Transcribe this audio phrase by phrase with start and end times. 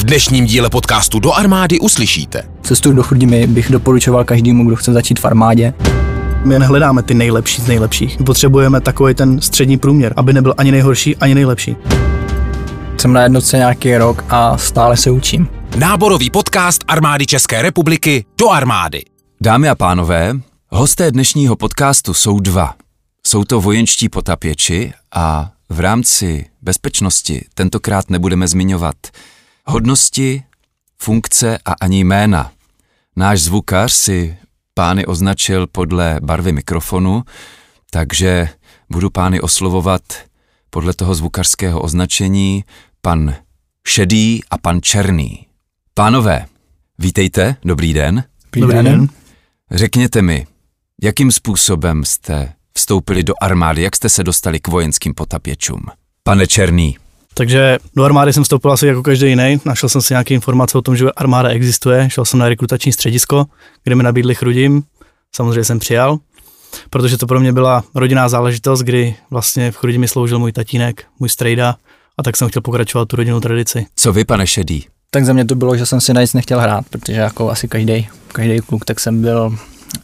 [0.00, 2.42] V dnešním díle podcastu Do armády uslyšíte.
[2.62, 5.74] Cestu do Chrudimi bych doporučoval každému, kdo chce začít v armádě.
[6.44, 8.16] My nehledáme ty nejlepší z nejlepších.
[8.26, 11.76] Potřebujeme takový ten střední průměr, aby nebyl ani nejhorší, ani nejlepší.
[13.00, 15.48] Jsem na jednotce nějaký rok a stále se učím.
[15.76, 19.02] Náborový podcast armády České republiky Do armády.
[19.40, 20.34] Dámy a pánové,
[20.68, 22.74] hosté dnešního podcastu jsou dva.
[23.26, 28.96] Jsou to vojenští potapěči a v rámci bezpečnosti tentokrát nebudeme zmiňovat
[29.70, 30.42] hodnosti,
[31.02, 32.52] funkce a ani jména.
[33.16, 34.36] Náš zvukař si
[34.74, 37.22] pány označil podle barvy mikrofonu,
[37.90, 38.48] takže
[38.90, 40.02] budu pány oslovovat
[40.70, 42.64] podle toho zvukařského označení
[43.02, 43.34] pan
[43.88, 45.46] Šedý a pan Černý.
[45.94, 46.46] Pánové,
[46.98, 48.24] vítejte, dobrý den.
[48.56, 49.08] Dobrý den.
[49.70, 50.46] Řekněte mi,
[51.02, 55.80] jakým způsobem jste vstoupili do armády, jak jste se dostali k vojenským potapěčům?
[56.22, 56.98] Pane Černý.
[57.40, 59.60] Takže do armády jsem vstoupil asi jako každý jiný.
[59.64, 62.10] Našel jsem si nějaké informace o tom, že armáda existuje.
[62.10, 63.46] Šel jsem na rekrutační středisko,
[63.84, 64.82] kde mi nabídli chrudim.
[65.34, 66.18] Samozřejmě jsem přijal,
[66.90, 71.28] protože to pro mě byla rodinná záležitost, kdy vlastně v Chrudimi sloužil můj tatínek, můj
[71.28, 71.76] strejda,
[72.18, 73.86] a tak jsem chtěl pokračovat tu rodinnou tradici.
[73.96, 74.86] Co vy, pane Šedý?
[75.10, 77.68] Tak za mě to bylo, že jsem si na nic nechtěl hrát, protože jako asi
[77.68, 79.56] každý, každý kluk, tak jsem byl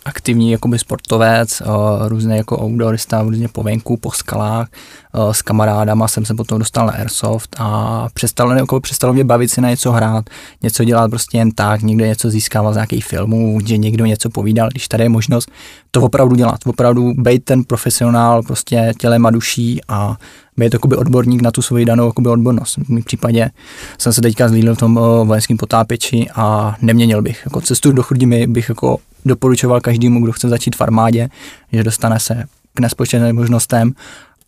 [0.04, 1.66] aktivní jakoby sportovec, uh,
[2.08, 4.68] různý jako outdoorista, různě po venku, po skalách,
[5.14, 9.48] uh, s kamarádama jsem se potom dostal na Airsoft a přestalo, jako přestalo mě bavit
[9.48, 10.30] si na něco hrát,
[10.62, 14.68] něco dělat prostě jen tak, někde něco získávat z nějakých filmů, že někdo něco povídal,
[14.68, 15.50] když tady je možnost
[15.96, 20.16] to opravdu dělat, opravdu být ten profesionál prostě tělem a duší a
[20.56, 22.76] být jakoby odborník na tu svoji danou jakoby odbornost.
[22.76, 23.50] V mém případě
[23.98, 27.42] jsem se teďka zlídl v tom vojenském potápěči a neměnil bych.
[27.44, 31.28] Jako cestu do Chrudimi bych jako doporučoval každému, kdo chce začít v armádě,
[31.72, 33.92] že dostane se k nespočetným možnostem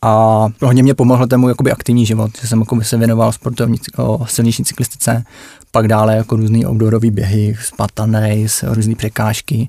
[0.02, 4.26] a hodně mě pomohl můj jakoby aktivní život, že jsem jakoby se věnoval sportovní, o,
[4.26, 5.24] silniční cyklistice,
[5.70, 9.68] pak dále jako různý outdoorové běhy, Spartan race, různé překážky.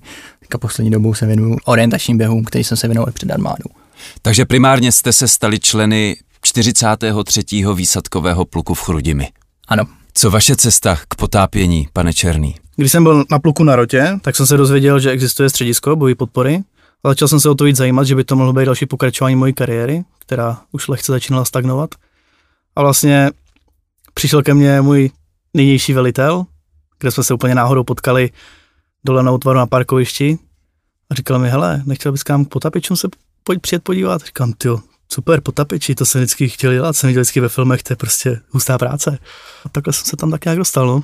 [0.49, 3.69] Teďka poslední dobou se věnuju orientačním běhům, který jsem se věnoval před armádou.
[4.21, 7.43] Takže primárně jste se stali členy 43.
[7.75, 9.27] výsadkového pluku v Chrudimi.
[9.67, 9.83] Ano.
[10.13, 12.55] Co vaše cesta k potápění, pane Černý?
[12.75, 16.15] Když jsem byl na pluku na rotě, tak jsem se dozvěděl, že existuje středisko bojí
[16.15, 16.63] podpory
[17.03, 19.35] a začal jsem se o to víc zajímat, že by to mohlo být další pokračování
[19.35, 21.89] mojí kariéry, která už lehce začínala stagnovat.
[22.75, 23.29] A vlastně
[24.13, 25.09] přišel ke mně můj
[25.53, 26.45] nynější velitel,
[26.99, 28.29] kde jsme se úplně náhodou potkali
[29.05, 30.37] dole na útvaru na parkovišti
[31.09, 33.07] a říkal mi, hele, nechtěl bys kam k potapičům se
[33.43, 34.21] pojď přijet podívat.
[34.25, 34.69] Říkám, ty
[35.13, 38.41] super, potapiči, to jsem vždycky chtěl dělat, jsem viděl vždycky ve filmech, to je prostě
[38.49, 39.19] hustá práce.
[39.65, 41.03] A takhle jsem se tam tak nějak dostal, no.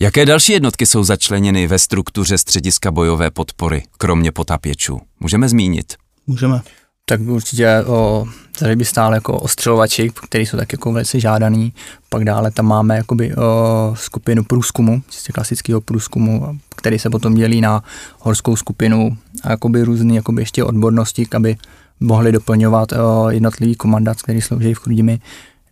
[0.00, 5.00] Jaké další jednotky jsou začleněny ve struktuře střediska bojové podpory, kromě potapěčů?
[5.20, 5.94] Můžeme zmínit?
[6.26, 6.62] Můžeme.
[7.04, 8.26] Tak určitě o,
[8.58, 11.72] tady by stále jako ostřelovači, který jsou tak jako velice žádaný.
[12.08, 17.60] Pak dále tam máme jakoby o, skupinu průzkumu, čistě klasického průzkumu, který se potom dělí
[17.60, 17.82] na
[18.18, 21.56] horskou skupinu a jakoby různé jakoby ještě odbornosti, aby
[22.00, 25.20] mohli doplňovat o, jednotlivý komandat, který slouží v Chrudimi.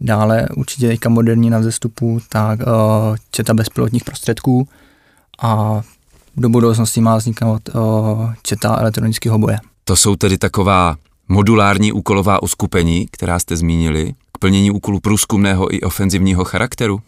[0.01, 4.69] Dále určitě teďka moderní na vzestupu, tak o, četa bezpilotních prostředků
[5.43, 5.81] a
[6.37, 9.59] do budoucnosti má vzniknout o, četa elektronického boje.
[9.85, 10.97] To jsou tedy taková
[11.31, 17.01] modulární úkolová uskupení, která jste zmínili, k plnění úkolu průzkumného i ofenzivního charakteru?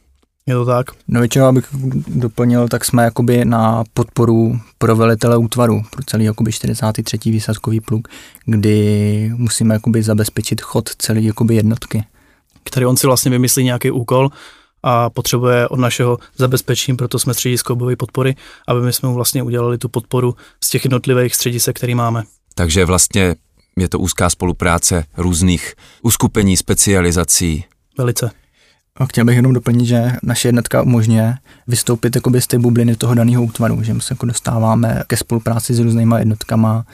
[0.47, 0.87] Je to tak?
[1.09, 1.65] No většinou, abych
[2.06, 7.19] doplnil, tak jsme jakoby na podporu pro velitele útvaru, pro celý jakoby 43.
[7.25, 8.09] výsadkový pluk,
[8.44, 12.05] kdy musíme jakoby zabezpečit chod celé jakoby jednotky.
[12.65, 14.31] Který on si vlastně vymyslí nějaký úkol
[14.82, 18.34] a potřebuje od našeho zabezpečení, proto jsme středisko bojové podpory,
[18.69, 20.34] aby my jsme mu vlastně udělali tu podporu
[20.65, 22.22] z těch jednotlivých středisek, který máme.
[22.55, 23.34] Takže vlastně
[23.78, 27.65] je to úzká spolupráce různých uskupení, specializací.
[27.99, 28.31] Velice.
[28.97, 31.34] A chtěl bych jenom doplnit, že naše jednotka umožňuje
[31.66, 35.75] vystoupit jakoby z té bubliny toho daného útvaru, že my se jako dostáváme ke spolupráci
[35.75, 36.84] s různýma jednotkama,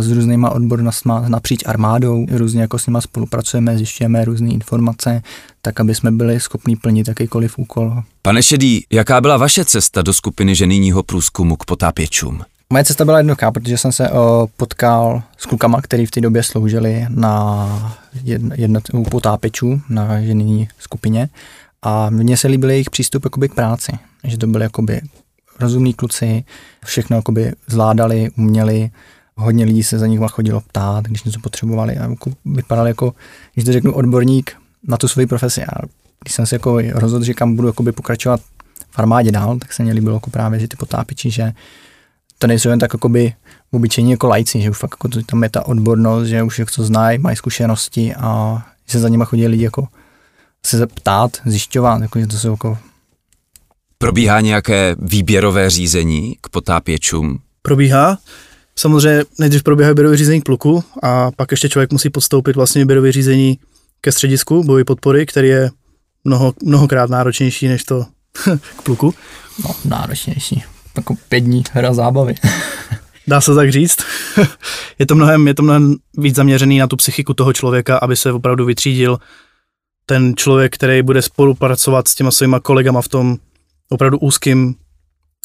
[0.00, 5.22] s různýma odbornostma napříč armádou, různě jako s nima spolupracujeme, zjišťujeme různé informace,
[5.62, 8.02] tak aby jsme byli schopni plnit jakýkoliv úkol.
[8.22, 12.40] Pane Šedý, jaká byla vaše cesta do skupiny ženýního průzkumu k potápěčům?
[12.72, 16.42] Moje cesta byla jednoduchá, protože jsem se o, potkal s klukama, který v té době
[16.42, 17.96] sloužili na
[18.54, 21.28] jednotku potápěčů na žený skupině
[21.82, 23.92] a mně se líbil jejich přístup jakoby k práci,
[24.24, 25.00] že to byly jakoby
[25.60, 26.44] rozumní kluci,
[26.84, 28.90] všechno jakoby zvládali, uměli,
[29.36, 32.30] hodně lidí se za nich chodilo ptát, když něco potřebovali a jako
[32.86, 33.14] jako,
[33.54, 34.52] když to řeknu, odborník
[34.88, 35.64] na tu svoji profesi.
[35.64, 35.86] A
[36.20, 38.40] když jsem se jako rozhodl, že kam budu jakoby pokračovat
[38.90, 41.52] v armádě dál, tak se mě líbilo jako právě, že ty potápiči, že
[42.40, 43.34] to nejsou jen tak jakoby
[43.70, 46.84] obyčejní jako lajci, že už fakt jako tam je ta odbornost, že už jak to
[46.84, 49.88] znají, mají zkušenosti a že se za nimi chodí lidi jako
[50.66, 52.78] se ptát, zjišťovat, jako, že to jsou jako
[53.98, 57.40] Probíhá nějaké výběrové řízení k potápěčům?
[57.62, 58.18] Probíhá.
[58.76, 63.12] Samozřejmě nejdřív probíhá výběrové řízení k pluku a pak ještě člověk musí podstoupit vlastně výběrové
[63.12, 63.58] řízení
[64.00, 65.70] ke středisku boji podpory, který je
[66.24, 68.06] mnoho, mnohokrát náročnější než to
[68.76, 69.14] k pluku.
[69.64, 70.64] No, náročnější.
[70.96, 72.34] Jako pět dní hra zábavy.
[73.26, 73.98] Dá se tak říct.
[74.98, 78.32] je, to mnohem, je to mnohem víc zaměřený na tu psychiku toho člověka, aby se
[78.32, 79.18] opravdu vytřídil
[80.06, 83.36] ten člověk, který bude spolupracovat s těma svýma kolegama v tom
[83.88, 84.74] opravdu úzkým,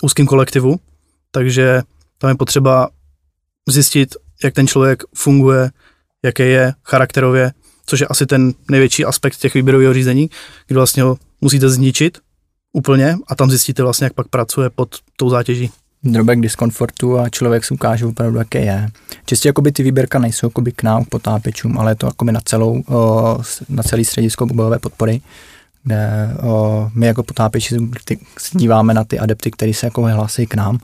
[0.04, 0.80] úzkým kolektivu.
[1.32, 1.82] Takže
[2.18, 2.90] tam je potřeba
[3.70, 5.72] zjistit, jak ten člověk funguje,
[6.26, 7.52] jaké je charakterově,
[7.86, 10.30] což je asi ten největší aspekt těch výběrového řízení,
[10.68, 12.18] kdy vlastně ho musíte zničit
[12.76, 15.72] úplně a tam zjistíte vlastně, jak pak pracuje pod tou zátěží.
[16.04, 18.90] Drobek diskomfortu a člověk si ukáže opravdu, jaké je.
[19.26, 22.42] Čistě jakoby ty výběrka nejsou jakoby k nám, k potápěčům, ale je to jakoby na
[22.42, 22.84] celou,
[23.70, 25.22] na celý středisko bojové podpory,
[25.84, 26.30] kde
[26.94, 27.76] my jako potápěči
[28.40, 30.80] se díváme na ty adepty, které se jako hlásí k nám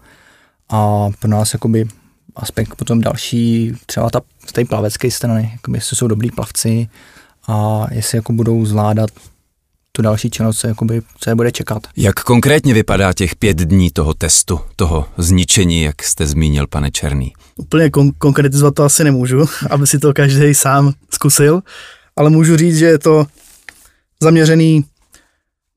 [0.69, 1.88] a pro nás jakoby
[2.35, 6.89] aspekt potom další, třeba ta, z té plavecké strany, jestli jsou dobrý plavci
[7.47, 9.09] a jestli jako budou zvládat
[9.91, 11.88] tu další činnost, co, jakoby, co je bude čekat.
[11.97, 17.33] Jak konkrétně vypadá těch pět dní toho testu, toho zničení, jak jste zmínil, pane Černý?
[17.55, 21.61] Úplně kon- konkretizovat to asi nemůžu, aby si to každý sám zkusil,
[22.15, 23.25] ale můžu říct, že je to
[24.21, 24.85] zaměřený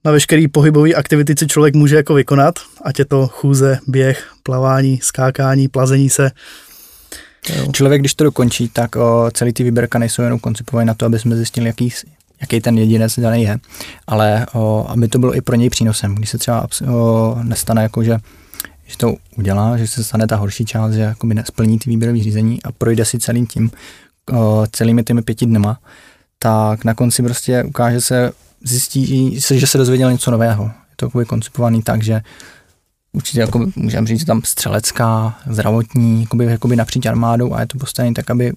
[0.04, 5.00] na veškerý pohybový aktivity, co člověk může jako vykonat, ať je to chůze, běh, plavání,
[5.02, 6.30] skákání, plazení se.
[7.56, 7.72] Jo.
[7.72, 11.18] Člověk, když to dokončí, tak o, celý ty výběrka nejsou jenom koncipované na to, aby
[11.18, 11.92] jsme zjistili, jaký,
[12.40, 13.58] jaký ten jedinec daný je,
[14.06, 16.14] ale o, aby to bylo i pro něj přínosem.
[16.14, 18.18] Když se třeba o, nestane jako, že
[18.86, 22.62] že to udělá, že se stane ta horší část, že jakoby nesplní ty výběrové řízení
[22.62, 23.70] a projde si celým tím,
[24.32, 25.78] o, celými těmi pěti dnema,
[26.38, 28.32] tak na konci prostě ukáže se,
[28.62, 30.64] zjistí že se dozvěděl něco nového.
[30.64, 32.22] Je to jakoby koncipovaný tak, že
[33.12, 38.14] určitě jako můžeme říct tam střelecká, zdravotní, jakoby, jakoby napříč armádou a je to postavené
[38.14, 38.52] tak, aby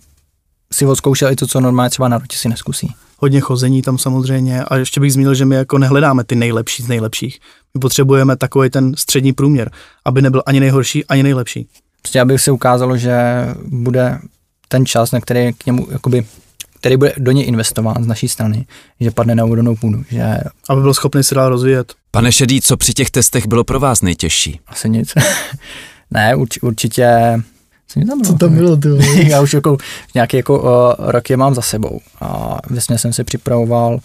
[0.77, 2.95] si odzkoušel i to, co normálně třeba na rotě si neskusí.
[3.17, 6.87] Hodně chození tam samozřejmě a ještě bych zmínil, že my jako nehledáme ty nejlepší z
[6.87, 7.39] nejlepších.
[7.73, 9.71] My potřebujeme takový ten střední průměr,
[10.05, 11.67] aby nebyl ani nejhorší, ani nejlepší.
[12.01, 13.17] Prostě aby se ukázalo, že
[13.65, 14.19] bude
[14.67, 16.25] ten čas, na který k němu jakoby
[16.79, 18.65] který bude do něj investován z naší strany,
[18.99, 20.03] že padne na úrodnou půdu.
[20.09, 20.37] Že...
[20.69, 21.93] Aby byl schopný se dál rozvíjet.
[22.11, 24.59] Pane Šedý, co při těch testech bylo pro vás nejtěžší?
[24.67, 25.13] Asi nic.
[26.11, 27.39] ne, urč, určitě
[27.87, 28.33] co, tam bylo?
[28.33, 28.89] Co tam bylo, ty
[29.29, 29.77] Já už jako
[30.15, 33.99] nějaký jako uh, rok je mám za sebou a vlastně jsem se připravoval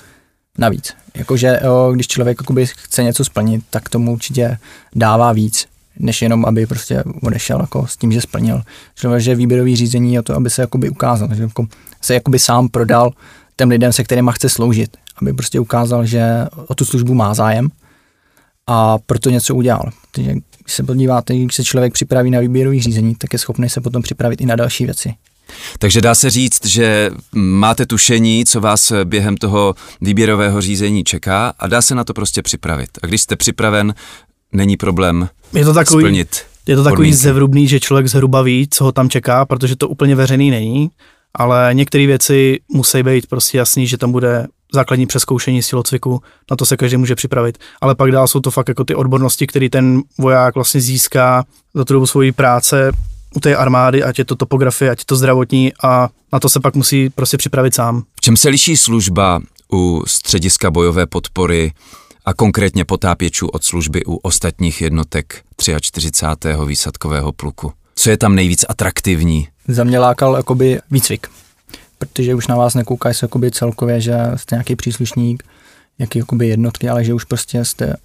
[0.58, 0.94] navíc.
[1.14, 4.58] Jakože uh, když člověk jakoby chce něco splnit, tak tomu určitě
[4.94, 5.66] dává víc,
[5.98, 8.62] než jenom, aby prostě odešel jako s tím, že splnil.
[8.94, 11.66] Člověk, že výběrový řízení je to, aby se jakoby ukázal, že jako
[12.00, 13.10] se jakoby sám prodal
[13.56, 17.68] těm lidem, se kterými chce sloužit, aby prostě ukázal, že o tu službu má zájem
[18.66, 19.90] a proto něco udělal.
[20.12, 23.80] Takže když se podíváte, když se člověk připraví na výběrový řízení, tak je schopný se
[23.80, 25.14] potom připravit i na další věci.
[25.78, 31.66] Takže dá se říct, že máte tušení, co vás během toho výběrového řízení čeká a
[31.66, 32.90] dá se na to prostě připravit.
[33.02, 33.94] A když jste připraven,
[34.52, 37.16] není problém je to takový, splnit Je to takový podmínky.
[37.16, 40.90] zevrubný, že člověk zhruba ví, co ho tam čeká, protože to úplně veřejný není,
[41.34, 46.56] ale některé věci musí být prostě jasný, že tam bude základní přeskoušení z tělocviku, na
[46.56, 47.58] to se každý může připravit.
[47.80, 51.84] Ale pak dál jsou to fakt jako ty odbornosti, které ten voják vlastně získá za
[51.84, 52.92] tu dobu svojí práce
[53.36, 56.60] u té armády, ať je to topografie, ať je to zdravotní a na to se
[56.60, 58.02] pak musí prostě připravit sám.
[58.16, 59.40] V čem se liší služba
[59.72, 61.72] u střediska bojové podpory
[62.24, 65.42] a konkrétně potápěčů od služby u ostatních jednotek
[65.80, 66.48] 43.
[66.66, 67.72] výsadkového pluku?
[67.94, 69.48] Co je tam nejvíc atraktivní?
[69.68, 71.28] Za mě lákal jakoby výcvik
[72.02, 75.42] protože už na vás nekoukají se jakoby celkově, že jste nějaký příslušník,
[75.98, 77.96] nějaký jakoby jednotky, ale že už prostě jste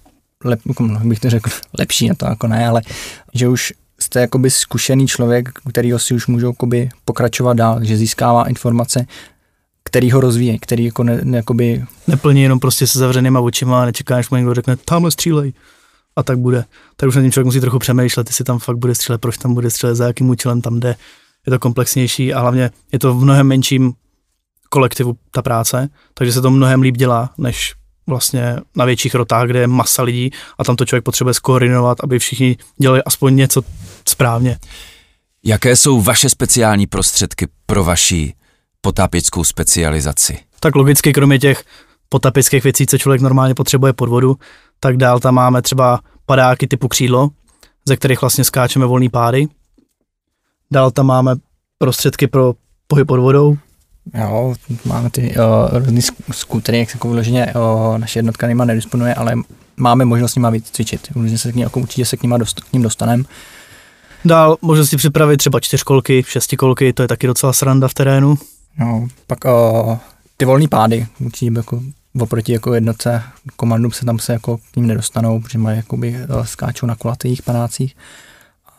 [0.44, 2.82] lep, jako, no, bych to řekl, lepší, a to jako ne, ale
[3.34, 8.48] že už jste jakoby zkušený člověk, kterýho si už můžou jakoby pokračovat dál, že získává
[8.48, 9.06] informace,
[9.84, 11.84] který ho rozvíje, který jako ne, ne, jakoby...
[12.06, 15.52] Neplní jenom prostě se zavřenýma očima a nečeká, než mu někdo řekne, tamhle střílej
[16.16, 16.64] a tak bude.
[16.96, 19.54] Tak už na tím člověk musí trochu přemýšlet, jestli tam fakt bude střílet, proč tam
[19.54, 20.96] bude střílet, za jakým účelem tam jde
[21.48, 23.92] je to komplexnější a hlavně je to v mnohem menším
[24.68, 27.74] kolektivu ta práce, takže se to mnohem líp dělá, než
[28.06, 32.18] vlastně na větších rotách, kde je masa lidí a tam to člověk potřebuje skoordinovat, aby
[32.18, 33.62] všichni dělali aspoň něco
[34.08, 34.58] správně.
[35.44, 38.34] Jaké jsou vaše speciální prostředky pro vaši
[38.80, 40.38] potápěckou specializaci?
[40.60, 41.64] Tak logicky, kromě těch
[42.08, 44.36] potapických věcí, co člověk normálně potřebuje pod vodu,
[44.80, 47.28] tak dál tam máme třeba padáky typu křídlo,
[47.84, 49.48] ze kterých vlastně skáčeme volný pády.
[50.72, 51.34] Dál tam máme
[51.78, 52.54] prostředky pro
[52.86, 53.56] pohyb pod vodou.
[54.14, 56.00] Jo, máme ty uh, různý
[56.32, 59.34] skutery, jak se jako vyloženě uh, naše jednotka nima nedisponuje, ale
[59.76, 61.08] máme možnost s nima cvičit.
[61.14, 63.24] Určitě se k, ním, jako určitě se k, nima dost, k ním dostaneme.
[64.24, 68.38] Dál možnost si připravit třeba čtyřkolky, šestikolky, to je taky docela sranda v terénu.
[68.78, 69.98] No, pak o,
[70.36, 71.82] ty volné pády, určitě jako
[72.20, 73.22] oproti jako jednotce
[73.56, 77.96] komandům se tam se jako k ním nedostanou, protože mají jakoby, skáčou na kulatých panácích.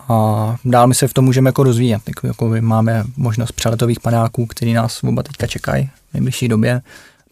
[0.10, 2.02] A dál my se v tom můžeme jako rozvíjet.
[2.08, 6.82] Jako, jako máme možnost přeletových padáků, který nás oba teďka čekají v nejbližší době.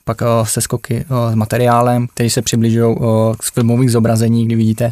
[0.03, 2.95] Pak o, se skoky o, s materiálem, který se přibližují
[3.39, 4.91] k filmových zobrazení, kdy vidíte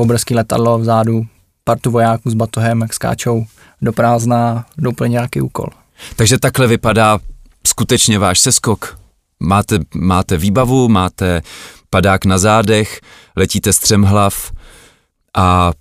[0.00, 1.26] obrovský letadlo vzadu,
[1.64, 3.44] partu vojáků s batohem, jak skáčou
[3.82, 5.66] do prázdna, do úplně nějaký úkol.
[6.16, 7.18] Takže takhle vypadá
[7.66, 8.98] skutečně váš seskok.
[9.40, 11.42] Máte, máte výbavu, máte
[11.90, 13.00] padák na zádech,
[13.36, 14.52] letíte střemhlav
[15.36, 15.72] a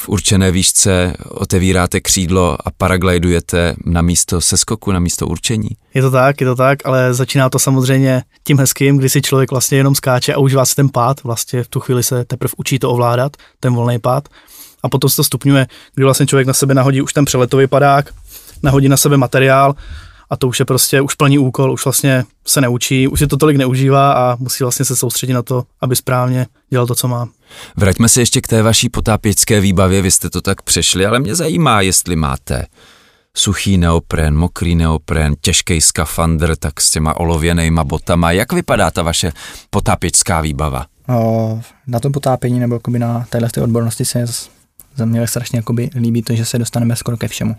[0.00, 5.68] v určené výšce otevíráte křídlo a paraglidujete na místo seskoku, na místo určení.
[5.94, 9.50] Je to tak, je to tak, ale začíná to samozřejmě tím hezkým, kdy si člověk
[9.50, 12.78] vlastně jenom skáče a užívá si ten pád, vlastně v tu chvíli se teprve učí
[12.78, 14.28] to ovládat, ten volný pád
[14.82, 18.14] a potom se to stupňuje, kdy vlastně člověk na sebe nahodí už ten přeletový padák,
[18.62, 19.74] nahodí na sebe materiál
[20.30, 23.36] a to už je prostě, už plní úkol, už vlastně se neučí, už si to
[23.36, 27.28] tolik neužívá a musí vlastně se soustředit na to, aby správně dělal to, co má.
[27.76, 31.34] Vraťme se ještě k té vaší potápěčské výbavě, vy jste to tak přešli, ale mě
[31.34, 32.66] zajímá, jestli máte
[33.36, 38.32] suchý neopren, mokrý neopren, těžký skafandr, tak s těma olověnejma botama.
[38.32, 39.32] Jak vypadá ta vaše
[39.70, 40.86] potápěčská výbava?
[41.08, 44.26] O, na tom potápění nebo na téhle odbornosti se
[44.96, 47.56] za mě strašně jakoby líbí to, že se dostaneme skoro ke všemu.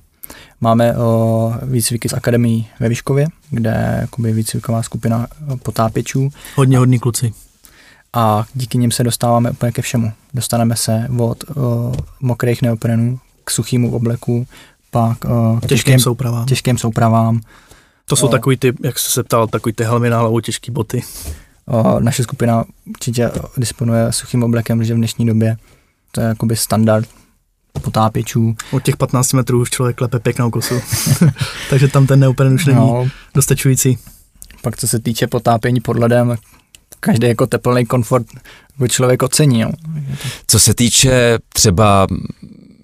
[0.61, 5.27] Máme o, výcviky z akademii ve Výškově, kde jakoby výcviková skupina
[5.63, 6.29] potápěčů.
[6.55, 7.33] Hodně hodní kluci.
[8.13, 10.11] A díky nim se dostáváme úplně ke všemu.
[10.33, 14.47] Dostaneme se od o, mokrých neoprenů k suchýmu obleku,
[14.91, 16.45] pak o, těžkým, těžkým soupravám.
[16.45, 17.41] Těžkým soupravám.
[18.05, 20.71] To jsou o, takový ty, jak jsi se ptal, takový ty helmy na hlavu, těžké
[20.71, 21.01] boty.
[21.65, 25.57] O, naše skupina určitě disponuje suchým oblekem, že v dnešní době
[26.11, 27.09] to je jakoby standard
[27.79, 28.55] potápěčů.
[28.71, 30.81] Od těch 15 metrů už člověk klepe pěknou kosu,
[31.69, 33.07] takže tam ten neopren už není no.
[33.33, 33.97] dostačující.
[34.61, 36.35] Pak co se týče potápění pod ledem,
[36.99, 38.27] každý jako teplný komfort
[38.89, 39.59] člověk ocení.
[39.59, 39.71] Jo.
[40.47, 42.07] Co se týče třeba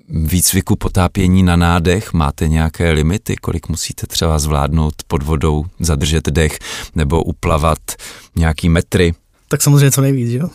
[0.09, 6.59] výcviku potápění na nádech, máte nějaké limity, kolik musíte třeba zvládnout pod vodou, zadržet dech
[6.95, 7.79] nebo uplavat
[8.35, 9.13] nějaký metry?
[9.53, 10.49] Tak samozřejmě co nejvíc, jo.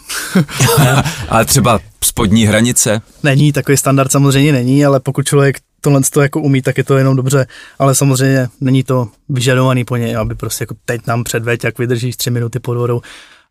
[1.29, 3.01] ale třeba spodní hranice?
[3.23, 6.97] Není, takový standard samozřejmě není, ale pokud člověk tohle to jako umí, tak je to
[6.97, 7.47] jenom dobře,
[7.79, 12.17] ale samozřejmě není to vyžadovaný po něj, aby prostě jako teď nám předveď, jak vydržíš
[12.17, 13.01] tři minuty pod vodou,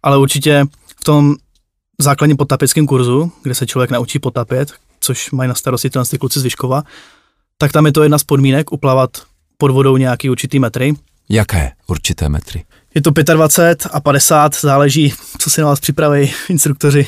[0.03, 0.65] ale určitě
[0.99, 1.35] v tom
[1.99, 6.43] základním potapeckém kurzu, kde se člověk naučí potapět, což mají na starosti ty kluci z
[6.43, 6.83] Vyškova,
[7.57, 9.09] tak tam je to jedna z podmínek uplavat
[9.57, 10.93] pod vodou nějaký určitý metry.
[11.29, 12.63] Jaké určité metry?
[12.95, 17.07] Je to 25 a 50, záleží, co si na vás připraví instruktoři.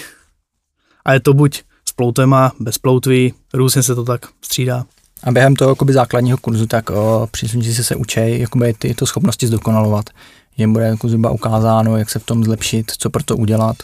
[1.05, 4.85] A je to buď s ploutema, bez ploutví, různě se to tak střídá.
[5.23, 6.89] A během toho jakoby, základního kurzu, tak
[7.31, 10.09] příslušníci se se učí jakoby, tyto schopnosti zdokonalovat.
[10.57, 13.75] Jim bude jako zhruba ukázáno, jak se v tom zlepšit, co pro to udělat.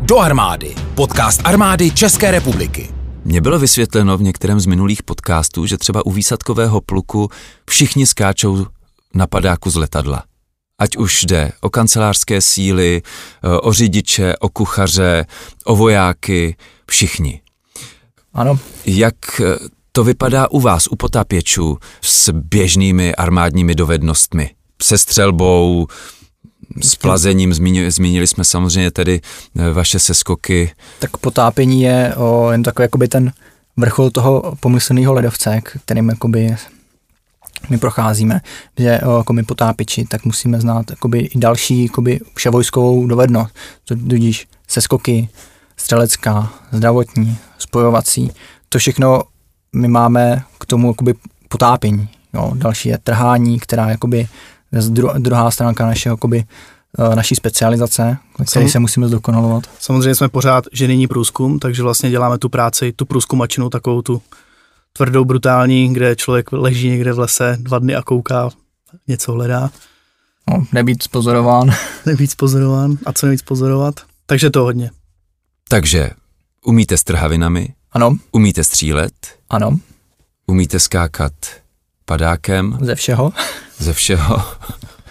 [0.00, 0.74] Do armády.
[0.94, 2.90] Podcast armády České republiky.
[3.24, 7.28] Mně bylo vysvětleno v některém z minulých podcastů, že třeba u výsadkového pluku
[7.70, 8.66] všichni skáčou
[9.14, 10.24] na padáku z letadla.
[10.78, 13.02] Ať už jde o kancelářské síly,
[13.62, 15.26] o řidiče, o kuchaře,
[15.64, 17.40] o vojáky, všichni.
[18.34, 18.58] Ano.
[18.86, 19.40] Jak
[19.92, 24.50] to vypadá u vás, u potápěčů, s běžnými armádními dovednostmi?
[24.82, 25.86] Se střelbou,
[26.80, 27.54] s plazením,
[27.88, 29.20] zmínili jsme samozřejmě tedy
[29.56, 30.70] eh, vaše seskoky.
[30.98, 33.32] Tak potápění je o, jen takový jakoby ten
[33.76, 36.56] vrchol toho pomyslného ledovce, kterým jakoby
[37.70, 38.40] my procházíme,
[38.78, 43.54] že jako my potápiči, tak musíme znát jakoby i další jakoby vševojskovou dovednost,
[43.84, 45.28] tudíž seskoky,
[45.76, 48.32] střelecká, zdravotní, spojovací,
[48.68, 49.22] to všechno
[49.72, 51.14] my máme k tomu jakoby
[51.48, 52.08] potápění.
[52.34, 52.52] Jo.
[52.54, 54.28] Další je trhání, která jakoby
[55.18, 56.44] druhá stránka našeho jakoby,
[56.98, 58.16] eh, naší specializace,
[58.50, 59.64] které se musíme zdokonalovat.
[59.78, 64.22] Samozřejmě jsme pořád ženyní průzkum, takže vlastně děláme tu práci, tu průzkumačinu, takovou tu
[64.92, 68.50] tvrdou, brutální, kde člověk leží někde v lese dva dny a kouká,
[69.08, 69.70] něco hledá.
[70.50, 71.70] No, nebýt pozorován.
[72.06, 72.98] nebýt pozorován.
[73.06, 73.94] A co nejvíc pozorovat.
[74.26, 74.90] Takže to hodně.
[75.68, 76.10] Takže
[76.64, 77.74] umíte s trhavinami?
[77.92, 78.16] Ano.
[78.32, 79.12] Umíte střílet?
[79.50, 79.78] Ano.
[80.46, 81.32] Umíte skákat
[82.04, 82.78] padákem?
[82.80, 83.32] Ze všeho.
[83.78, 84.42] Ze všeho.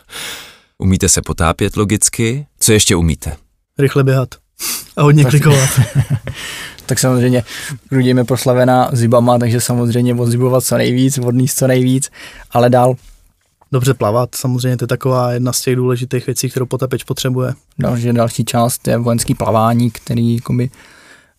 [0.77, 2.47] umíte se potápět logicky?
[2.59, 3.38] Co ještě umíte?
[3.79, 4.35] Rychle běhat.
[4.97, 5.69] A hodně klikovat.
[6.91, 7.43] tak samozřejmě
[7.91, 12.12] Rudim je proslavená zibama, takže samozřejmě odzibovat co nejvíc, odníst co nejvíc,
[12.51, 12.95] ale dál
[13.71, 17.53] Dobře plavat, samozřejmě to je taková jedna z těch důležitých věcí, kterou potapeč potřebuje.
[17.79, 20.69] Další, další část je vojenský plavání, který jakoby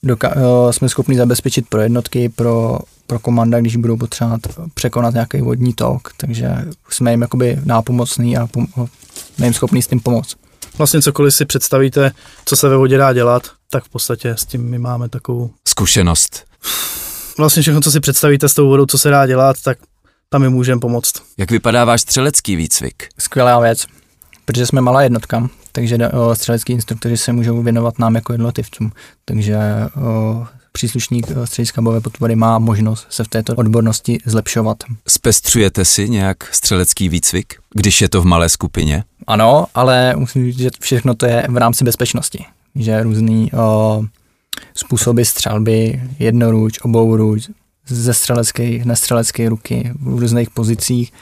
[0.05, 4.41] doka- eh, jsme schopni zabezpečit pro jednotky, pro, pro komanda, když budou potřebovat
[4.75, 6.49] překonat nějaký vodní tok, takže
[6.89, 8.89] jsme jim jakoby nápomocný a pom-
[9.35, 10.37] jsme jim schopní s tím pomoct.
[10.79, 12.13] Vlastně cokoliv si představíte,
[12.45, 15.51] co se ve vodě dá dělat, tak v podstatě s tím my máme takovou...
[15.69, 16.45] Zkušenost.
[17.39, 19.79] Vlastně všechno, co si představíte s tou vodou, co se dá dělat, tak
[20.29, 21.13] tam my můžeme pomoct.
[21.39, 23.09] Jak vypadá váš střelecký výcvik?
[23.19, 23.87] Skvělá věc,
[24.45, 28.93] protože jsme malá jednotka, takže o, střelecký instruktoři se můžou věnovat nám jako jednotlivcům,
[29.25, 29.59] takže
[30.03, 34.77] o, příslušník o, střediska bojové potvory má možnost se v této odbornosti zlepšovat.
[35.09, 39.05] Zpestřujete si nějak střelecký výcvik, když je to v malé skupině?
[39.27, 44.05] Ano, ale musím říct, že všechno to je v rámci bezpečnosti, že různý o,
[44.75, 47.49] způsoby střelby, jednoruč, obouruč,
[47.87, 51.13] ze střelecké, nestřelecké ruky v různých pozicích.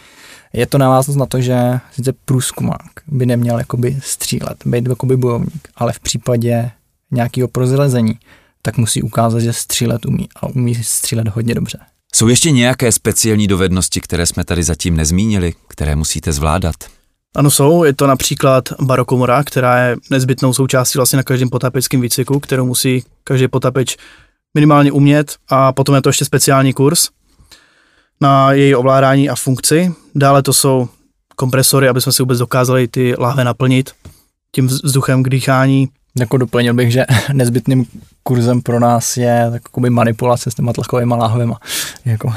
[0.53, 5.69] Je to návaznost na to, že sice průzkumák by neměl jakoby střílet, být jakoby bojovník,
[5.77, 6.71] ale v případě
[7.11, 8.19] nějakého prozilezení,
[8.63, 11.79] tak musí ukázat, že střílet umí a umí střílet hodně dobře.
[12.15, 16.75] Jsou ještě nějaké speciální dovednosti, které jsme tady zatím nezmínili, které musíte zvládat?
[17.37, 17.85] Ano, jsou.
[17.85, 23.05] Je to například barokomora, která je nezbytnou součástí vlastně na každém potapeckém výcviku, kterou musí
[23.25, 23.97] každý potapeč
[24.55, 27.09] minimálně umět a potom je to ještě speciální kurz
[28.21, 29.95] na její ovládání a funkci.
[30.15, 30.89] Dále to jsou
[31.37, 33.91] kompresory, aby jsme si vůbec dokázali ty láhve naplnit
[34.53, 35.89] tím vzduchem k dýchání.
[36.19, 37.87] Jako doplnil bych, že nezbytným
[38.23, 41.59] kurzem pro nás je takový manipulace s těma tlakovými láhvema.
[42.05, 42.33] Jako.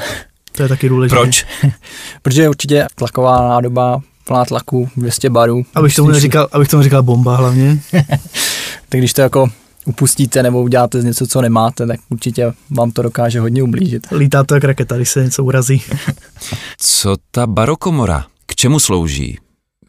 [0.52, 1.20] To je taky důležité.
[1.20, 1.46] Proč?
[2.22, 5.66] Protože určitě tlaková nádoba plná tlaku 200 barů.
[5.74, 7.80] Abych tomu, neříkal, abych tomu říkal bomba hlavně.
[8.88, 9.48] tak když to jako
[9.84, 14.06] upustíte nebo uděláte z něco, co nemáte, tak určitě vám to dokáže hodně ublížit.
[14.10, 15.82] Lítá to jak raketa, když se něco urazí.
[16.78, 18.24] Co ta barokomora?
[18.46, 19.38] K čemu slouží?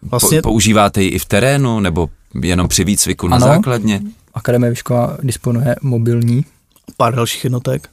[0.01, 0.41] Vlastně...
[0.41, 2.09] Po, používáte ji i v terénu nebo
[2.41, 4.01] jenom při výcviku na ano, základně?
[4.33, 6.45] Akademie Vyškova disponuje mobilní.
[6.97, 7.89] Pár dalších jednotek.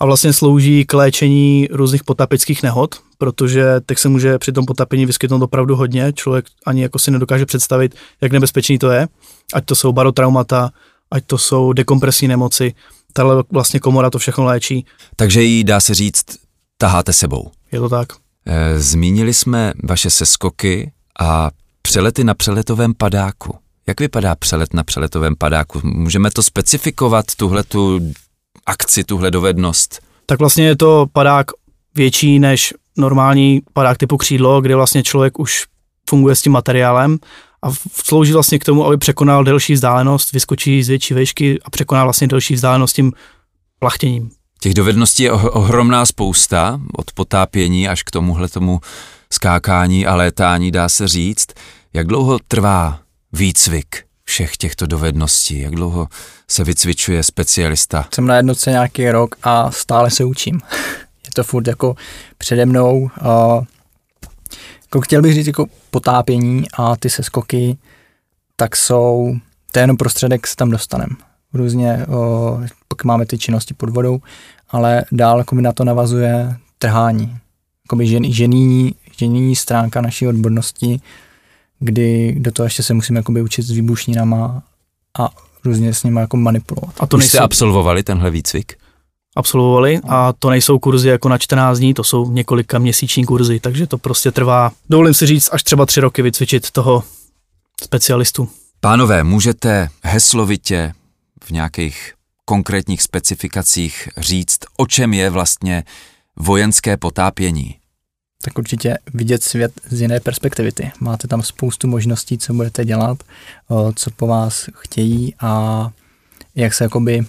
[0.00, 5.06] A vlastně slouží k léčení různých potapeckých nehod, protože teď se může při tom potapení
[5.06, 6.12] vyskytnout opravdu hodně.
[6.12, 9.08] Člověk ani jako si nedokáže představit, jak nebezpečný to je.
[9.54, 10.70] Ať to jsou barotraumata,
[11.10, 12.74] ať to jsou dekompresní nemoci.
[13.12, 14.86] Tahle vlastně komora to všechno léčí.
[15.16, 16.24] Takže ji, dá se říct,
[16.78, 17.50] taháte sebou.
[17.72, 18.08] Je to tak.
[18.46, 21.50] E, zmínili jsme vaše seskoky a
[21.82, 23.58] přelety na přeletovém padáku.
[23.86, 25.80] Jak vypadá přelet na přeletovém padáku?
[25.84, 28.12] Můžeme to specifikovat, tuhle tu
[28.66, 30.00] akci, tuhle dovednost?
[30.26, 31.46] Tak vlastně je to padák
[31.94, 35.64] větší než normální padák typu křídlo, kde vlastně člověk už
[36.10, 37.18] funguje s tím materiálem
[37.62, 37.68] a
[38.04, 42.26] slouží vlastně k tomu, aby překonal delší vzdálenost, vyskočí z větší výšky a překoná vlastně
[42.26, 43.12] delší vzdálenost tím
[43.78, 44.30] plachtěním.
[44.60, 48.80] Těch dovedností je ohromná spousta, od potápění až k tomuhle tomu
[49.32, 51.46] skákání a létání, dá se říct.
[51.94, 53.00] Jak dlouho trvá
[53.32, 55.60] výcvik všech těchto dovedností?
[55.60, 56.08] Jak dlouho
[56.48, 58.08] se vycvičuje specialista?
[58.14, 60.60] Jsem na jednotce nějaký rok a stále se učím.
[61.26, 61.96] je to furt jako
[62.38, 63.10] přede mnou.
[64.82, 67.78] Jako chtěl bych říct jako potápění a ty seskoky,
[68.56, 69.36] tak jsou,
[69.72, 71.08] to je jenom prostředek, se tam dostanem.
[71.54, 72.58] Různě, o,
[72.88, 74.20] pak máme ty činnosti pod vodou,
[74.68, 77.38] ale dál jako mi na to navazuje trhání.
[77.84, 81.00] Jakoby žen, žený, žený stránka naší odbornosti,
[81.78, 84.62] kdy do toho ještě se musíme jakoby učit s výbušninama
[85.18, 85.28] a
[85.64, 86.94] různě s nimi jako manipulovat.
[87.00, 88.78] A to Už jste absolvovali tenhle výcvik?
[89.36, 93.86] Absolvovali a to nejsou kurzy jako na 14 dní, to jsou několika měsíční kurzy, takže
[93.86, 97.04] to prostě trvá, dovolím si říct, až třeba tři roky vycvičit toho
[97.82, 98.48] specialistu.
[98.80, 100.92] Pánové, můžete heslovitě
[101.44, 102.12] v nějakých
[102.44, 105.84] konkrétních specifikacích říct, o čem je vlastně
[106.36, 107.76] vojenské potápění?
[108.42, 110.70] Tak určitě vidět svět z jiné perspektivy.
[111.00, 113.22] Máte tam spoustu možností, co budete dělat,
[113.94, 115.90] co po vás chtějí a
[116.54, 117.26] jak se jakoby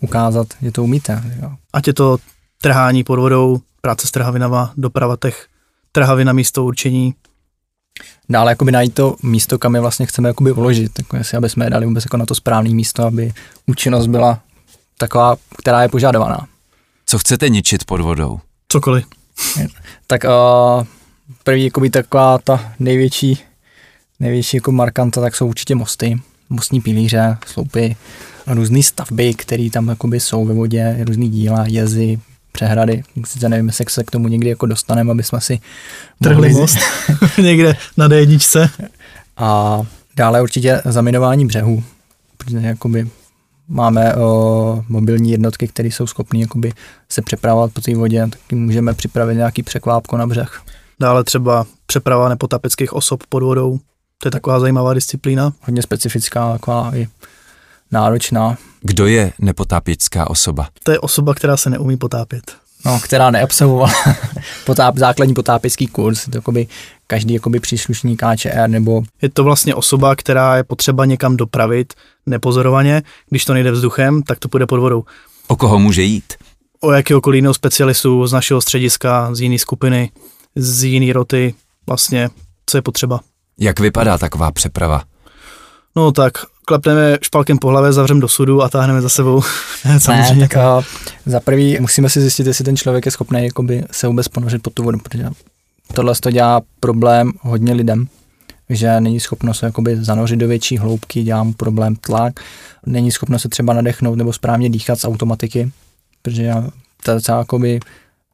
[0.00, 1.22] ukázat, že to umíte.
[1.42, 1.50] Jo.
[1.72, 2.18] Ať je to
[2.62, 5.46] trhání pod vodou, práce s trhavinama, doprava těch
[5.92, 7.14] trhavin na místo určení.
[8.28, 11.66] Dále jakoby najít to místo, kam je vlastně chceme jakoby uložit, tak jestli aby jsme
[11.66, 13.32] je dali vůbec jako na to správné místo, aby
[13.66, 14.40] účinnost byla
[14.98, 16.46] taková, která je požadovaná.
[17.06, 18.40] Co chcete ničit pod vodou?
[18.68, 19.04] Cokoliv.
[20.06, 20.84] tak uh,
[21.44, 23.38] první jakoby taková ta největší,
[24.20, 27.96] největší jako markanta, tak jsou určitě mosty, mostní pilíře, sloupy,
[28.46, 32.18] různé stavby, které tam jakoby jsou ve vodě, různý díla, jezy,
[32.52, 33.02] přehrady.
[33.24, 35.60] Sice nevím, jestli se k tomu někdy jako dostaneme, aby jsme si
[36.22, 36.76] Trhli most
[37.42, 38.70] někde na D1.
[39.36, 39.80] A
[40.16, 41.84] dále určitě zaminování břehů,
[42.36, 43.08] protože jakoby
[43.68, 46.72] máme o, mobilní jednotky, které jsou schopné jakoby
[47.08, 50.62] se přepravovat po té vodě, tak můžeme připravit nějaký překvápko na břeh.
[51.00, 53.78] Dále třeba přeprava nepotapeckých osob pod vodou.
[54.18, 55.52] To je taková zajímavá disciplína.
[55.60, 57.08] Hodně specifická, taková i
[57.92, 58.56] náročná.
[58.80, 60.68] Kdo je nepotápěčská osoba?
[60.82, 62.56] To je osoba, která se neumí potápět.
[62.84, 63.92] No, která neabsolvovala
[64.64, 66.66] potáp, základní potápěcký kurz, to jakoby
[67.06, 69.02] každý jakoby příslušník AČR nebo...
[69.22, 71.94] Je to vlastně osoba, která je potřeba někam dopravit
[72.26, 73.02] nepozorovaně.
[73.30, 75.04] Když to nejde vzduchem, tak to půjde pod vodou.
[75.48, 76.34] O koho může jít?
[76.80, 80.10] O jakéhokoliv jiného specialistu z našeho střediska, z jiné skupiny,
[80.56, 81.54] z jiné roty,
[81.86, 82.30] vlastně,
[82.66, 83.20] co je potřeba.
[83.58, 85.02] Jak vypadá taková přeprava?
[85.96, 86.32] No tak,
[86.68, 89.42] klepneme špalkem po hlavě, zavřeme do sudu a táhneme za sebou.
[89.98, 90.34] Samozřejmě.
[90.34, 90.84] Ne, tak, uh,
[91.26, 94.72] za prvý musíme si zjistit, jestli ten člověk je schopný jakoby, se vůbec ponořit pod
[94.72, 95.28] tu vodu, protože
[95.92, 98.06] tohle to dělá problém hodně lidem,
[98.70, 102.40] že není schopno se jakoby zanořit do větší hloubky, dělá mu problém tlak,
[102.86, 105.70] není schopno se třeba nadechnout nebo správně dýchat z automatiky,
[106.22, 106.54] protože
[107.02, 107.80] to je, jakoby,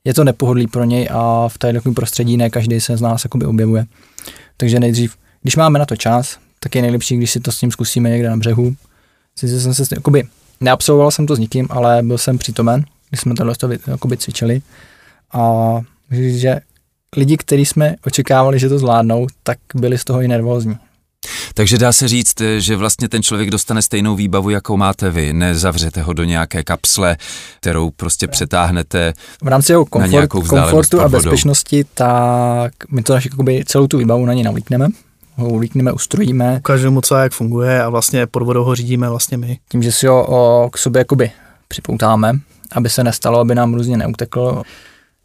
[0.05, 3.47] je to nepohodlný pro něj a v takovém prostředí ne každý se z nás jakoby
[3.47, 3.87] objevuje.
[4.57, 7.70] Takže nejdřív, když máme na to čas, tak je nejlepší, když si to s tím
[7.70, 8.75] zkusíme někde na břehu.
[9.37, 10.25] Sice jsem se, jakoby,
[10.61, 14.62] neabsolvoval jsem to s nikým, ale byl jsem přítomen, když jsme tohle to jakoby cvičili.
[15.33, 16.61] A že
[17.16, 20.77] lidi, kteří jsme očekávali, že to zvládnou, tak byli z toho i nervózní.
[21.55, 25.33] Takže dá se říct, že vlastně ten člověk dostane stejnou výbavu, jakou máte vy.
[25.33, 27.16] Nezavřete ho do nějaké kapsle,
[27.61, 33.87] kterou prostě přetáhnete V rámci jeho komfort, komfortu a bezpečnosti, tak my to jakoby celou
[33.87, 34.88] tu výbavu na ně navlíkneme
[35.37, 36.57] ho ulíkneme, ustrojíme.
[36.59, 39.59] Ukážeme mu, co jak funguje a vlastně pod vodou ho řídíme vlastně my.
[39.68, 41.31] Tím, že si ho o, k sobě jakoby
[41.68, 42.33] připoutáme,
[42.73, 44.62] aby se nestalo, aby nám různě neutekl.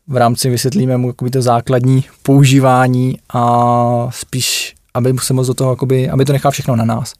[0.07, 6.09] V rámci vysvětlíme mu to základní používání a spíš, aby se moc do toho, jakoby,
[6.09, 7.13] aby to nechal všechno na nás.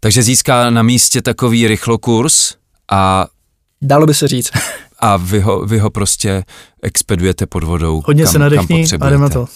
[0.00, 2.54] Takže získá na místě takový rychlokurs
[2.90, 3.26] a...
[3.82, 4.50] Dalo by se říct.
[5.04, 6.44] a vy ho, vy ho prostě
[6.82, 8.02] expedujete pod vodou.
[8.06, 9.46] Hodně kam, se nadechní a jdeme na to.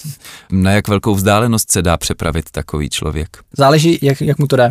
[0.50, 3.36] Na jak velkou vzdálenost se dá přepravit takový člověk?
[3.56, 4.70] Záleží, jak, jak mu to jde.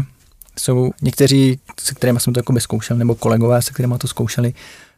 [0.60, 4.54] Jsou někteří, se kterými jsme to jako zkoušeli, nebo kolegové, se kterými to zkoušeli,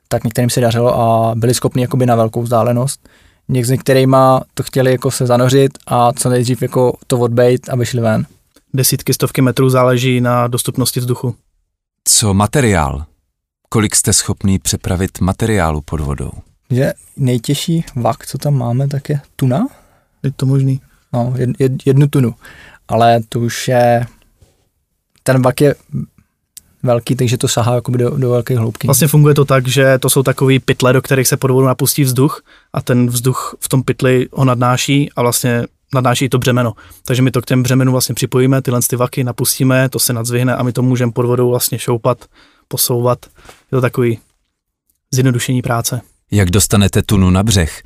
[0.08, 3.10] tak některým se dařilo a byli schopni jakoby na velkou vzdálenost.
[3.48, 4.18] Některými
[4.54, 8.26] to chtěli jako se zanořit a co nejdřív jako to odbejt, aby šli ven.
[8.74, 11.36] Desítky, stovky metrů záleží na dostupnosti vzduchu.
[12.04, 13.06] Co materiál?
[13.72, 16.32] Kolik jste schopný přepravit materiálu pod vodou?
[16.70, 19.68] Že nejtěžší vak, co tam máme, tak je tuna.
[20.24, 20.82] Je to možný?
[21.14, 22.36] No, jed, jed, jednu tunu.
[22.88, 24.06] Ale to už je,
[25.24, 25.76] ten vak je
[26.84, 28.88] velký, takže to sahá jakoby do, do velké hloubky.
[28.88, 32.04] Vlastně funguje to tak, že to jsou takové pytle, do kterých se pod vodou napustí
[32.04, 32.42] vzduch
[32.74, 36.74] a ten vzduch v tom pytli ho nadnáší a vlastně nadnáší to břemeno.
[37.06, 40.56] Takže my to k těm břemenu vlastně připojíme, tyhle ty vaky napustíme, to se nadzvihne
[40.56, 42.26] a my to můžeme pod vodou vlastně šoupat
[42.70, 43.26] posouvat.
[43.46, 44.20] Je to takový
[45.12, 46.02] zjednodušení práce.
[46.32, 47.82] Jak dostanete tunu na břeh?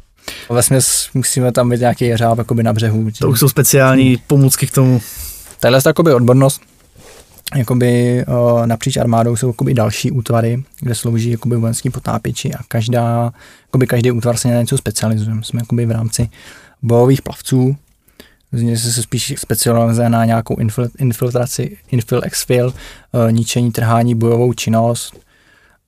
[0.50, 0.80] Vlastně
[1.14, 3.12] musíme tam mít nějaký jeřáb jakoby na břehu.
[3.20, 5.02] To už jsou speciální pomůcky k tomu.
[5.60, 6.62] Tahle je odbornost.
[7.56, 13.34] Jakoby uh, napříč armádou jsou jakoby další útvary, kde slouží jakoby vojenský potápěči a každá,
[13.68, 15.36] jakoby každý útvar se na něco specializuje.
[15.42, 16.30] Jsme jakoby v rámci
[16.82, 17.78] bojových plavců,
[18.54, 20.56] Zně se spíš specializuje na nějakou
[21.00, 25.20] infiltraci, infil, exfil, eh, ničení, trhání, bojovou činnost.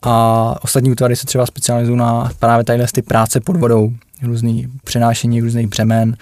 [0.02, 5.42] A ostatní útvary se třeba specializují na právě tadyhle ty práce pod vodou, různý přenášení
[5.42, 6.18] různých břemen,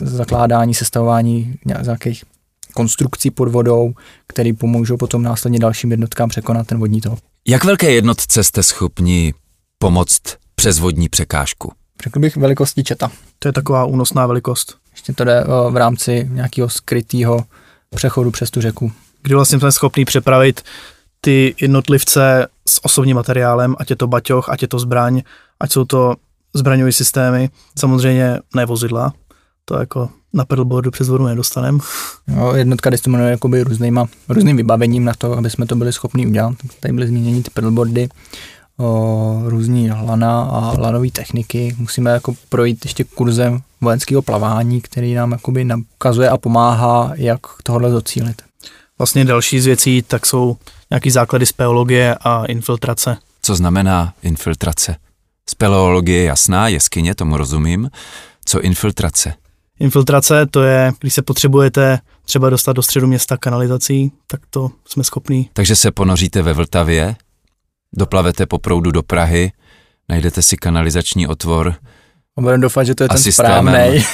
[0.00, 2.24] zakládání, sestavování nějakých
[2.74, 3.92] konstrukcí pod vodou,
[4.26, 7.18] které pomůžou potom následně dalším jednotkám překonat ten vodní tok.
[7.48, 9.34] Jak velké jednotce jste schopni
[9.78, 10.22] pomoct
[10.54, 11.72] přes vodní překážku?
[12.04, 13.10] Řekl bych velikostí četa.
[13.38, 14.76] To je taková únosná velikost.
[15.08, 17.44] Ještě to jde v rámci nějakého skrytého
[17.94, 18.92] přechodu přes tu řeku.
[19.22, 20.62] Kdy vlastně jsme schopni přepravit
[21.20, 25.22] ty jednotlivce s osobním materiálem, ať je to baťoch, ať je to zbraň,
[25.60, 26.14] ať jsou to
[26.54, 29.12] zbraňové systémy, samozřejmě ne vozidla,
[29.64, 31.78] to jako na pedalboardu přes vodu nedostanem.
[32.26, 36.54] No, jednotka disponuje jakoby různýma, různým vybavením na to, aby jsme to byli schopni udělat.
[36.80, 38.08] Tady byly zmíněny ty pedalboardy,
[38.78, 41.76] o, různý lana a lanové techniky.
[41.78, 47.90] Musíme jako projít ještě kurzem vojenského plavání, který nám jakoby ukazuje a pomáhá, jak tohle
[47.90, 48.42] docílit.
[48.98, 50.56] Vlastně další z věcí tak jsou
[50.90, 53.16] nějaký základy speleologie a infiltrace.
[53.42, 54.96] Co znamená infiltrace?
[55.50, 57.90] Speleologie je jasná, jeskyně, tomu rozumím.
[58.44, 59.34] Co infiltrace?
[59.80, 65.04] Infiltrace to je, když se potřebujete třeba dostat do středu města kanalizací, tak to jsme
[65.04, 65.50] schopní.
[65.52, 67.16] Takže se ponoříte ve Vltavě,
[67.96, 69.52] doplavete po proudu do Prahy,
[70.08, 71.74] najdete si kanalizační otvor.
[72.36, 74.04] A budeme doufat, že to je ten správný.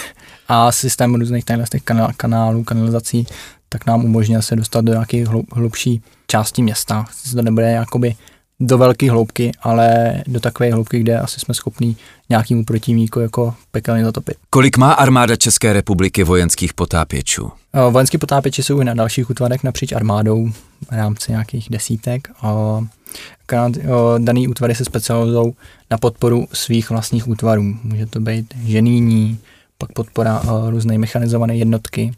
[0.48, 1.82] A systém různých těch
[2.16, 3.26] kanálů, kanalizací,
[3.68, 7.04] tak nám umožňuje se dostat do nějaké hlubší části města.
[7.32, 8.14] To nebude jakoby
[8.60, 11.96] do velké hloubky, ale do takové hloubky, kde asi jsme schopní
[12.28, 14.36] nějakému protivníku jako pekelně zatopit.
[14.50, 17.50] Kolik má armáda České republiky vojenských potápěčů?
[17.90, 22.28] Vojenský potápěči jsou i na dalších útvarech napříč armádou v rámci nějakých desítek.
[24.18, 25.52] Daný útvary se specializují
[25.90, 27.62] na podporu svých vlastních útvarů.
[27.82, 29.38] Může to být ženíní,
[29.78, 32.12] pak podpora různé mechanizované jednotky.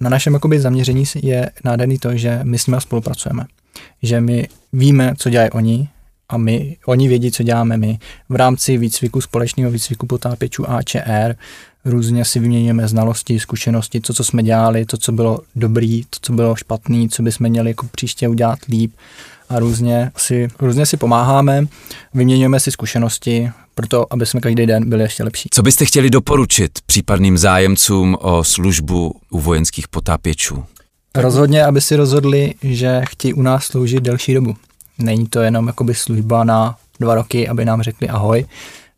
[0.00, 3.44] Na našem jakoby, zaměření je nádherný to, že my s nimi spolupracujeme.
[4.02, 5.88] Že my víme, co dělají oni,
[6.28, 7.98] a my, oni vědí, co děláme my.
[8.28, 11.36] V rámci výcviku, společného výcviku potápěčů AČR
[11.84, 16.32] různě si vyměňujeme znalosti, zkušenosti, to, co jsme dělali, to, co bylo dobrý, to, co
[16.32, 18.92] bylo špatný, co bychom měli jako příště udělat líp
[19.54, 21.66] a různě si, různě si pomáháme,
[22.14, 25.48] vyměňujeme si zkušenosti, proto, aby jsme každý den byli ještě lepší.
[25.52, 30.64] Co byste chtěli doporučit případným zájemcům o službu u vojenských potápěčů?
[31.16, 34.56] Rozhodně, aby si rozhodli, že chtějí u nás sloužit delší dobu.
[34.98, 38.46] Není to jenom jakoby služba na dva roky, aby nám řekli ahoj,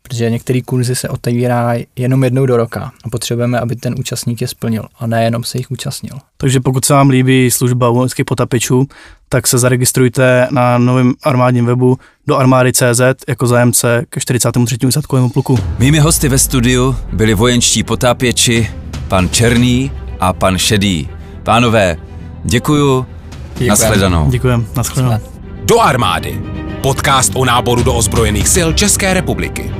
[0.03, 4.49] protože některé kurzy se otevírají jenom jednou do roka a potřebujeme, aby ten účastník je
[4.49, 6.19] splnil a nejenom se jich účastnil.
[6.37, 8.87] Takže pokud se vám líbí služba vojenských potapečů,
[9.35, 14.77] tak se zaregistrujte na novém armádním webu do armády.cz jako zájemce ke 43.
[14.87, 15.59] výsadkovému pluku.
[15.79, 18.71] Mými hosty ve studiu byli vojenčtí potápěči
[19.09, 21.09] pan Černý a pan Šedý.
[21.43, 21.97] Pánové,
[22.45, 23.07] děkuju.
[23.53, 23.69] Děkujem.
[23.69, 24.31] Naschledanou.
[24.31, 24.67] Děkujem.
[24.77, 25.19] Naschledanou.
[25.65, 26.41] Do armády.
[26.83, 29.75] Podcast o náboru do ozbrojených sil České republiky.